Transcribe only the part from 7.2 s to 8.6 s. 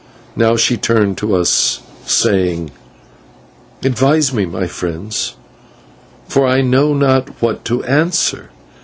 what to answer.